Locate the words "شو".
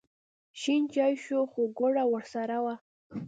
1.23-1.39